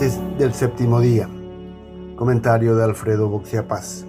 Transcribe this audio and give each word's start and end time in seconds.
Antes 0.00 0.38
del 0.38 0.54
séptimo 0.54 1.00
día. 1.00 1.28
Comentario 2.14 2.76
de 2.76 2.84
Alfredo 2.84 3.28
Boxiapaz. 3.28 4.06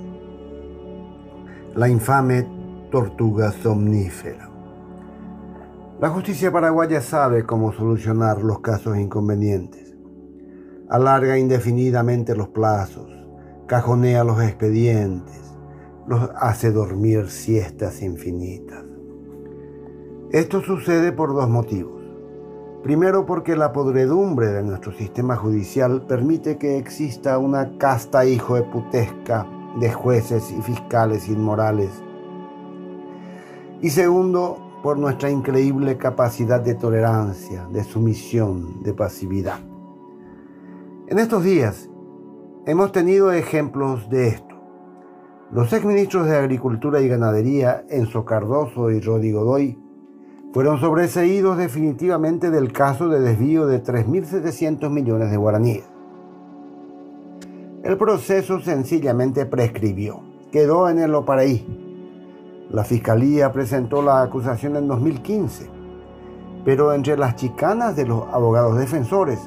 La 1.73 1.89
infame 1.89 2.47
tortuga 2.91 3.51
somnífera. 3.51 4.51
La 5.99 6.09
justicia 6.09 6.51
paraguaya 6.51 7.01
sabe 7.01 7.43
cómo 7.43 7.73
solucionar 7.73 8.43
los 8.43 8.59
casos 8.59 8.99
inconvenientes. 8.99 9.97
Alarga 10.91 11.39
indefinidamente 11.39 12.35
los 12.35 12.49
plazos, 12.49 13.09
cajonea 13.65 14.23
los 14.23 14.43
expedientes, 14.43 15.41
los 16.05 16.29
hace 16.35 16.71
dormir 16.71 17.31
siestas 17.31 18.03
infinitas. 18.03 18.85
Esto 20.29 20.61
sucede 20.61 21.11
por 21.11 21.33
dos 21.33 21.49
motivos. 21.49 21.98
Primero 22.83 23.25
porque 23.25 23.57
la 23.57 23.73
podredumbre 23.73 24.47
de 24.47 24.63
nuestro 24.63 24.93
sistema 24.93 25.35
judicial 25.35 26.01
permite 26.07 26.57
que 26.57 26.77
exista 26.77 27.37
una 27.37 27.77
casta 27.77 28.25
hijo 28.25 28.55
de 28.55 28.63
putesca 28.63 29.45
de 29.79 29.91
jueces 29.91 30.49
y 30.51 30.61
fiscales 30.61 31.27
inmorales. 31.27 31.89
Y 33.81 33.89
segundo, 33.89 34.79
por 34.81 34.97
nuestra 34.97 35.29
increíble 35.29 35.97
capacidad 35.97 36.61
de 36.61 36.73
tolerancia, 36.75 37.67
de 37.71 37.83
sumisión, 37.83 38.81
de 38.81 38.93
pasividad. 38.93 39.59
En 41.07 41.19
estos 41.19 41.43
días 41.43 41.89
hemos 42.65 42.93
tenido 42.93 43.33
ejemplos 43.33 44.09
de 44.09 44.29
esto. 44.29 44.55
Los 45.51 45.73
exministros 45.73 46.27
de 46.27 46.37
Agricultura 46.37 47.01
y 47.01 47.09
Ganadería, 47.09 47.83
Enzo 47.89 48.23
Cardoso 48.23 48.89
y 48.91 49.01
Rodi 49.01 49.31
Godoy, 49.33 49.77
fueron 50.51 50.79
sobreseídos 50.79 51.57
definitivamente 51.57 52.49
del 52.49 52.73
caso 52.73 53.07
de 53.07 53.19
desvío 53.19 53.67
de 53.67 53.83
3.700 53.83 54.89
millones 54.89 55.29
de 55.29 55.37
guaraníes. 55.37 55.83
El 57.83 57.97
proceso 57.97 58.59
sencillamente 58.59 59.45
prescribió, 59.45 60.21
quedó 60.51 60.89
en 60.89 60.99
el 60.99 61.13
oparaí. 61.13 61.65
La 62.71 62.83
fiscalía 62.83 63.51
presentó 63.51 64.01
la 64.01 64.21
acusación 64.21 64.75
en 64.75 64.87
2015, 64.87 65.69
pero 66.65 66.93
entre 66.93 67.17
las 67.17 67.35
chicanas 67.35 67.95
de 67.95 68.05
los 68.05 68.23
abogados 68.33 68.77
defensores 68.77 69.39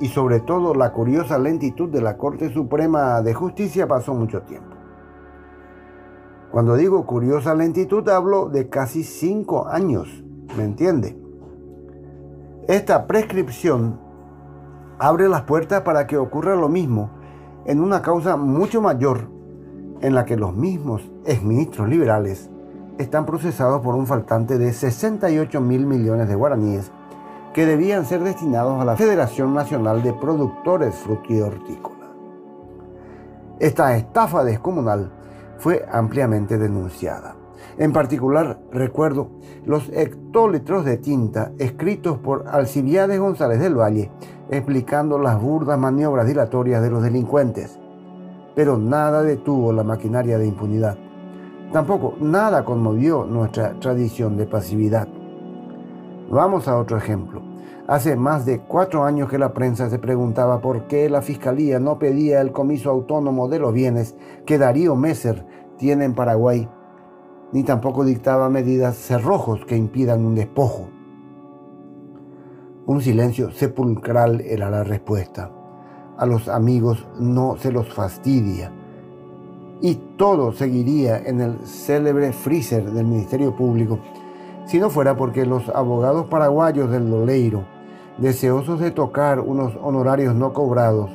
y 0.00 0.08
sobre 0.08 0.40
todo 0.40 0.74
la 0.74 0.92
curiosa 0.92 1.38
lentitud 1.38 1.88
de 1.88 2.02
la 2.02 2.16
Corte 2.16 2.52
Suprema 2.52 3.22
de 3.22 3.32
Justicia 3.32 3.88
pasó 3.88 4.14
mucho 4.14 4.42
tiempo. 4.42 4.74
Cuando 6.50 6.76
digo 6.76 7.04
curiosa 7.06 7.54
lentitud 7.54 8.08
hablo 8.08 8.48
de 8.48 8.68
casi 8.68 9.02
cinco 9.02 9.66
años 9.66 10.24
¿Me 10.56 10.64
entiende? 10.64 11.18
Esta 12.68 13.06
prescripción 13.06 13.98
abre 14.98 15.28
las 15.28 15.42
puertas 15.42 15.82
para 15.82 16.06
que 16.06 16.16
ocurra 16.16 16.54
lo 16.54 16.68
mismo 16.68 17.10
en 17.66 17.80
una 17.80 18.02
causa 18.02 18.36
mucho 18.36 18.80
mayor 18.80 19.28
en 20.00 20.14
la 20.14 20.24
que 20.24 20.36
los 20.36 20.54
mismos 20.54 21.02
exministros 21.24 21.88
liberales 21.88 22.50
están 22.98 23.26
procesados 23.26 23.82
por 23.82 23.94
un 23.94 24.06
faltante 24.06 24.58
de 24.58 24.72
68 24.72 25.60
mil 25.60 25.86
millones 25.86 26.28
de 26.28 26.34
guaraníes 26.34 26.92
que 27.52 27.66
debían 27.66 28.04
ser 28.04 28.22
destinados 28.22 28.80
a 28.80 28.84
la 28.84 28.96
Federación 28.96 29.54
Nacional 29.54 30.02
de 30.02 30.12
Productores 30.12 30.94
Hortícolas. 31.06 32.10
Esta 33.58 33.96
estafa 33.96 34.44
descomunal 34.44 35.10
fue 35.58 35.86
ampliamente 35.90 36.58
denunciada. 36.58 37.36
En 37.78 37.92
particular, 37.92 38.60
recuerdo 38.72 39.28
los 39.64 39.88
hectolitros 39.90 40.84
de 40.84 40.96
tinta 40.96 41.52
escritos 41.58 42.18
por 42.18 42.44
Alcibiades 42.48 43.18
González 43.18 43.60
del 43.60 43.78
Valle 43.78 44.10
explicando 44.50 45.18
las 45.18 45.40
burdas 45.40 45.78
maniobras 45.78 46.26
dilatorias 46.26 46.82
de 46.82 46.90
los 46.90 47.02
delincuentes. 47.02 47.78
Pero 48.54 48.78
nada 48.78 49.22
detuvo 49.22 49.72
la 49.72 49.82
maquinaria 49.82 50.38
de 50.38 50.46
impunidad. 50.46 50.96
Tampoco 51.72 52.14
nada 52.20 52.64
conmovió 52.64 53.24
nuestra 53.24 53.78
tradición 53.80 54.36
de 54.36 54.46
pasividad. 54.46 55.08
Vamos 56.30 56.68
a 56.68 56.78
otro 56.78 56.96
ejemplo. 56.96 57.42
Hace 57.86 58.16
más 58.16 58.46
de 58.46 58.60
cuatro 58.60 59.04
años 59.04 59.28
que 59.28 59.38
la 59.38 59.52
prensa 59.52 59.90
se 59.90 59.98
preguntaba 59.98 60.60
por 60.60 60.86
qué 60.86 61.10
la 61.10 61.20
Fiscalía 61.20 61.78
no 61.80 61.98
pedía 61.98 62.40
el 62.40 62.52
comiso 62.52 62.90
autónomo 62.90 63.48
de 63.48 63.58
los 63.58 63.74
bienes 63.74 64.14
que 64.46 64.56
Darío 64.56 64.96
Messer 64.96 65.44
tiene 65.76 66.04
en 66.04 66.14
Paraguay 66.14 66.68
ni 67.52 67.62
tampoco 67.62 68.04
dictaba 68.04 68.48
medidas 68.48 68.96
cerrojos 68.96 69.64
que 69.64 69.76
impidan 69.76 70.24
un 70.24 70.34
despojo. 70.34 70.88
Un 72.86 73.00
silencio 73.00 73.50
sepulcral 73.50 74.40
era 74.40 74.70
la 74.70 74.84
respuesta. 74.84 75.50
A 76.16 76.26
los 76.26 76.48
amigos 76.48 77.06
no 77.18 77.56
se 77.56 77.72
los 77.72 77.92
fastidia. 77.92 78.72
Y 79.80 79.94
todo 80.16 80.52
seguiría 80.52 81.18
en 81.18 81.40
el 81.40 81.58
célebre 81.66 82.32
freezer 82.32 82.90
del 82.90 83.06
Ministerio 83.06 83.54
Público 83.54 83.98
si 84.66 84.78
no 84.78 84.88
fuera 84.88 85.16
porque 85.16 85.44
los 85.44 85.68
abogados 85.68 86.26
paraguayos 86.26 86.90
del 86.90 87.10
Doleiro, 87.10 87.64
deseosos 88.16 88.80
de 88.80 88.90
tocar 88.90 89.40
unos 89.40 89.76
honorarios 89.82 90.34
no 90.34 90.52
cobrados, 90.52 91.10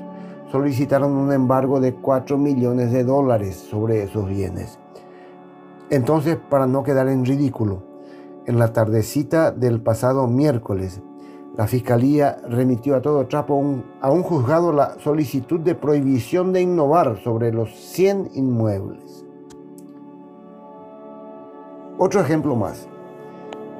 solicitaron 0.52 1.14
un 1.14 1.32
embargo 1.32 1.80
de 1.80 1.96
4 1.96 2.38
millones 2.38 2.92
de 2.92 3.04
dólares 3.04 3.56
sobre 3.56 4.04
esos 4.04 4.28
bienes. 4.30 4.80
Entonces, 5.90 6.38
para 6.50 6.68
no 6.68 6.84
quedar 6.84 7.08
en 7.08 7.26
ridículo, 7.26 7.84
en 8.46 8.60
la 8.60 8.74
tardecita 8.74 9.52
del 9.52 9.82
pasado 9.82 10.28
miércoles, 10.28 11.02
la 11.58 11.68
Fiscalía 11.68 12.38
remitió 12.48 12.96
a 12.96 13.02
todo 13.02 13.28
trapo 13.28 13.62
a 14.02 14.12
un 14.12 14.24
juzgado 14.24 14.72
la 14.72 15.00
solicitud 15.00 15.60
de 15.60 15.76
prohibición 15.76 16.54
de 16.54 16.62
innovar 16.62 17.18
sobre 17.24 17.52
los 17.52 17.76
100 17.76 18.32
inmuebles. 18.36 19.26
Otro 21.98 22.22
ejemplo 22.22 22.56
más. 22.56 22.88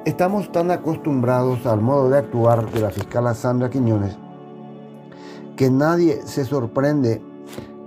Estamos 0.04 0.50
tan 0.52 0.70
acostumbrados 0.70 1.64
al 1.66 1.80
modo 1.80 2.10
de 2.10 2.18
actuar 2.18 2.70
de 2.70 2.80
la 2.80 2.90
fiscal 2.90 3.34
Sandra 3.34 3.70
Quiñones 3.70 4.18
que 5.60 5.70
nadie 5.70 6.22
se 6.24 6.46
sorprende 6.46 7.20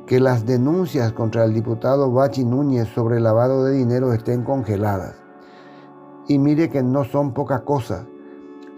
que 0.06 0.20
las 0.20 0.46
denuncias 0.46 1.14
contra 1.14 1.46
el 1.46 1.54
diputado 1.54 2.12
Bachi 2.12 2.44
Núñez 2.44 2.90
sobre 2.90 3.20
lavado 3.20 3.64
de 3.64 3.74
dinero 3.74 4.12
estén 4.14 4.44
congeladas. 4.44 5.16
Y 6.28 6.40
mire 6.40 6.70
que 6.70 6.84
no 6.84 7.06
son 7.06 7.34
poca 7.34 7.64
cosa. 7.64 8.06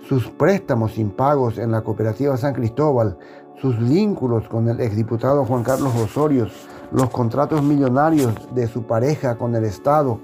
Sus 0.07 0.27
préstamos 0.29 0.97
impagos 0.99 1.57
en 1.57 1.71
la 1.71 1.81
cooperativa 1.81 2.37
San 2.37 2.53
Cristóbal, 2.53 3.17
sus 3.59 3.77
vínculos 3.79 4.47
con 4.47 4.67
el 4.69 4.79
exdiputado 4.79 5.45
Juan 5.45 5.63
Carlos 5.63 5.95
Osorio, 5.95 6.47
los 6.91 7.09
contratos 7.09 7.63
millonarios 7.63 8.33
de 8.53 8.67
su 8.67 8.83
pareja 8.83 9.35
con 9.37 9.55
el 9.55 9.65
Estado, 9.65 10.19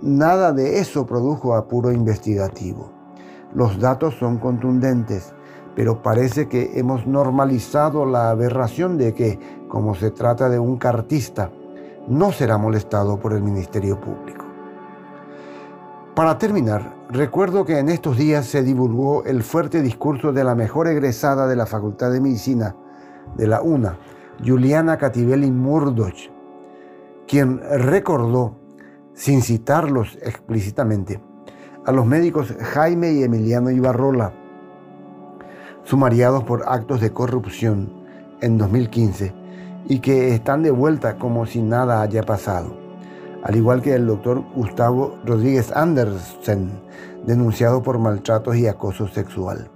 nada 0.00 0.52
de 0.52 0.78
eso 0.78 1.04
produjo 1.04 1.54
apuro 1.54 1.92
investigativo. 1.92 2.90
Los 3.54 3.78
datos 3.78 4.14
son 4.18 4.38
contundentes 4.38 5.34
pero 5.74 6.02
parece 6.02 6.48
que 6.48 6.78
hemos 6.78 7.06
normalizado 7.06 8.04
la 8.04 8.30
aberración 8.30 8.98
de 8.98 9.14
que, 9.14 9.38
como 9.72 9.94
se 9.94 10.10
trata 10.10 10.50
de 10.50 10.58
un 10.58 10.76
cartista, 10.76 11.50
no 12.06 12.30
será 12.30 12.58
molestado 12.58 13.18
por 13.18 13.32
el 13.32 13.42
Ministerio 13.42 13.98
Público. 13.98 14.44
Para 16.14 16.36
terminar, 16.36 16.94
recuerdo 17.08 17.64
que 17.64 17.78
en 17.78 17.88
estos 17.88 18.18
días 18.18 18.44
se 18.44 18.62
divulgó 18.62 19.24
el 19.24 19.42
fuerte 19.42 19.80
discurso 19.80 20.30
de 20.30 20.44
la 20.44 20.54
mejor 20.54 20.88
egresada 20.88 21.46
de 21.46 21.56
la 21.56 21.64
Facultad 21.64 22.12
de 22.12 22.20
Medicina 22.20 22.76
de 23.34 23.46
la 23.46 23.62
UNA, 23.62 23.96
Juliana 24.44 24.98
Cativelli 24.98 25.50
Murdoch, 25.50 26.30
quien 27.26 27.58
recordó, 27.62 28.56
sin 29.14 29.40
citarlos 29.40 30.18
explícitamente, 30.20 31.18
a 31.86 31.92
los 31.92 32.04
médicos 32.04 32.54
Jaime 32.60 33.12
y 33.12 33.22
Emiliano 33.22 33.70
Ibarrola, 33.70 34.34
sumariados 35.84 36.44
por 36.44 36.62
actos 36.68 37.00
de 37.00 37.10
corrupción 37.10 38.04
en 38.42 38.58
2015 38.58 39.40
y 39.88 40.00
que 40.00 40.34
están 40.34 40.62
de 40.62 40.70
vuelta 40.70 41.16
como 41.16 41.46
si 41.46 41.62
nada 41.62 42.02
haya 42.02 42.22
pasado, 42.22 42.76
al 43.42 43.56
igual 43.56 43.82
que 43.82 43.94
el 43.94 44.06
doctor 44.06 44.42
Gustavo 44.54 45.18
Rodríguez 45.24 45.72
Andersen, 45.72 46.70
denunciado 47.26 47.82
por 47.82 47.98
maltratos 47.98 48.56
y 48.56 48.66
acoso 48.66 49.08
sexual. 49.08 49.70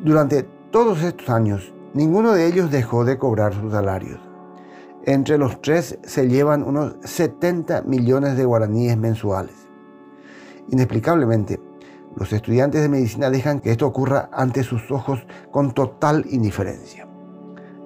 Durante 0.00 0.42
todos 0.70 1.02
estos 1.02 1.30
años, 1.30 1.72
ninguno 1.94 2.32
de 2.32 2.46
ellos 2.46 2.70
dejó 2.70 3.04
de 3.04 3.18
cobrar 3.18 3.54
sus 3.54 3.72
salarios. 3.72 4.20
Entre 5.04 5.38
los 5.38 5.62
tres 5.62 5.98
se 6.02 6.28
llevan 6.28 6.62
unos 6.62 6.96
70 7.04 7.82
millones 7.82 8.36
de 8.36 8.44
guaraníes 8.44 8.96
mensuales. 8.96 9.54
Inexplicablemente, 10.68 11.60
los 12.16 12.32
estudiantes 12.32 12.82
de 12.82 12.88
medicina 12.88 13.30
dejan 13.30 13.60
que 13.60 13.70
esto 13.70 13.86
ocurra 13.86 14.28
ante 14.32 14.64
sus 14.64 14.90
ojos 14.90 15.24
con 15.50 15.72
total 15.72 16.24
indiferencia. 16.28 17.06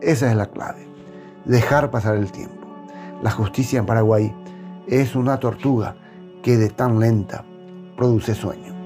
Esa 0.00 0.30
es 0.30 0.36
la 0.36 0.46
clave, 0.46 0.88
dejar 1.44 1.90
pasar 1.90 2.16
el 2.16 2.32
tiempo. 2.32 2.66
La 3.22 3.30
justicia 3.30 3.78
en 3.78 3.86
Paraguay 3.86 4.34
es 4.86 5.14
una 5.14 5.38
tortuga 5.38 5.94
que 6.42 6.56
de 6.56 6.70
tan 6.70 6.98
lenta 7.00 7.44
produce 7.98 8.34
sueño. 8.34 8.79